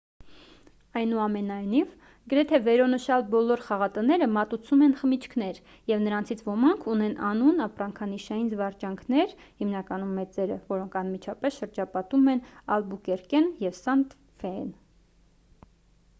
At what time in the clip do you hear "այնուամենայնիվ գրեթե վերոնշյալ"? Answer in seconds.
0.99-3.25